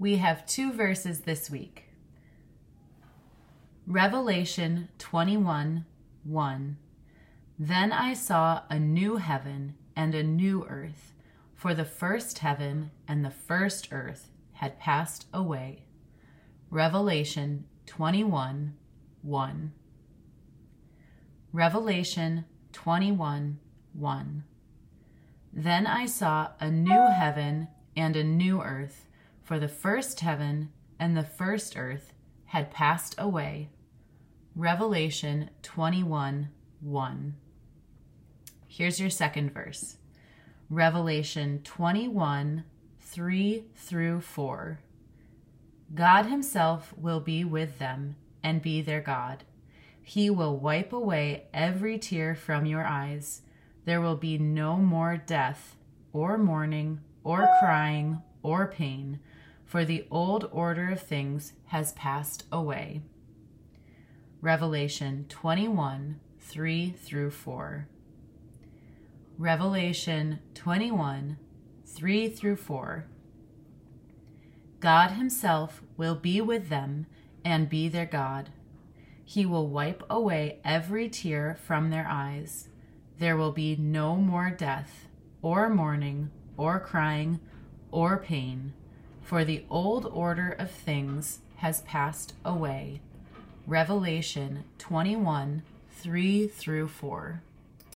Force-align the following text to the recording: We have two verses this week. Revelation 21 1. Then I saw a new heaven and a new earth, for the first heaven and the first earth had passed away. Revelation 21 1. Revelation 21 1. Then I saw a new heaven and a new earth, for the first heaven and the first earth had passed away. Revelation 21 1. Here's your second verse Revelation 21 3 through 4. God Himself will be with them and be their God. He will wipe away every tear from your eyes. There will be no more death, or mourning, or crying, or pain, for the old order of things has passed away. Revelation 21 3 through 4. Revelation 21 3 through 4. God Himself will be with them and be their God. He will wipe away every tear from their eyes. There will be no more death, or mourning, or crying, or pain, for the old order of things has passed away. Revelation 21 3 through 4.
We 0.00 0.18
have 0.18 0.46
two 0.46 0.72
verses 0.72 1.20
this 1.20 1.50
week. 1.50 1.86
Revelation 3.84 4.90
21 4.98 5.86
1. 6.22 6.76
Then 7.58 7.90
I 7.90 8.14
saw 8.14 8.62
a 8.70 8.78
new 8.78 9.16
heaven 9.16 9.74
and 9.96 10.14
a 10.14 10.22
new 10.22 10.64
earth, 10.68 11.14
for 11.56 11.74
the 11.74 11.84
first 11.84 12.38
heaven 12.38 12.92
and 13.08 13.24
the 13.24 13.30
first 13.30 13.88
earth 13.90 14.30
had 14.52 14.78
passed 14.78 15.26
away. 15.34 15.82
Revelation 16.70 17.64
21 17.86 18.74
1. 19.22 19.72
Revelation 21.52 22.44
21 22.72 23.58
1. 23.94 24.44
Then 25.52 25.86
I 25.88 26.06
saw 26.06 26.50
a 26.60 26.70
new 26.70 27.08
heaven 27.08 27.66
and 27.96 28.14
a 28.14 28.22
new 28.22 28.62
earth, 28.62 29.07
for 29.48 29.58
the 29.58 29.66
first 29.66 30.20
heaven 30.20 30.68
and 30.98 31.16
the 31.16 31.24
first 31.24 31.74
earth 31.74 32.12
had 32.44 32.70
passed 32.70 33.14
away. 33.16 33.70
Revelation 34.54 35.48
21 35.62 36.50
1. 36.82 37.34
Here's 38.66 39.00
your 39.00 39.08
second 39.08 39.54
verse 39.54 39.96
Revelation 40.68 41.62
21 41.64 42.64
3 43.00 43.64
through 43.74 44.20
4. 44.20 44.80
God 45.94 46.26
Himself 46.26 46.92
will 46.98 47.20
be 47.20 47.42
with 47.42 47.78
them 47.78 48.16
and 48.42 48.60
be 48.60 48.82
their 48.82 49.00
God. 49.00 49.44
He 50.02 50.28
will 50.28 50.58
wipe 50.58 50.92
away 50.92 51.44
every 51.54 51.98
tear 51.98 52.34
from 52.34 52.66
your 52.66 52.84
eyes. 52.84 53.40
There 53.86 54.02
will 54.02 54.16
be 54.16 54.36
no 54.36 54.76
more 54.76 55.16
death, 55.16 55.74
or 56.12 56.36
mourning, 56.36 57.00
or 57.24 57.48
crying, 57.60 58.20
or 58.42 58.66
pain, 58.66 59.20
for 59.68 59.84
the 59.84 60.06
old 60.10 60.48
order 60.50 60.90
of 60.90 61.02
things 61.02 61.52
has 61.66 61.92
passed 61.92 62.44
away. 62.50 63.02
Revelation 64.40 65.26
21 65.28 66.18
3 66.40 66.90
through 66.98 67.30
4. 67.30 67.86
Revelation 69.36 70.38
21 70.54 71.36
3 71.84 72.28
through 72.30 72.56
4. 72.56 73.04
God 74.80 75.10
Himself 75.10 75.82
will 75.98 76.14
be 76.14 76.40
with 76.40 76.70
them 76.70 77.04
and 77.44 77.68
be 77.68 77.88
their 77.88 78.06
God. 78.06 78.48
He 79.22 79.44
will 79.44 79.68
wipe 79.68 80.02
away 80.08 80.60
every 80.64 81.10
tear 81.10 81.58
from 81.62 81.90
their 81.90 82.06
eyes. 82.08 82.68
There 83.18 83.36
will 83.36 83.52
be 83.52 83.76
no 83.76 84.16
more 84.16 84.50
death, 84.50 85.08
or 85.42 85.68
mourning, 85.68 86.30
or 86.56 86.80
crying, 86.80 87.40
or 87.90 88.16
pain, 88.16 88.72
for 89.28 89.44
the 89.44 89.62
old 89.68 90.06
order 90.06 90.56
of 90.58 90.70
things 90.70 91.40
has 91.56 91.82
passed 91.82 92.32
away. 92.46 92.98
Revelation 93.66 94.64
21 94.78 95.62
3 95.90 96.46
through 96.46 96.88
4. 96.88 97.42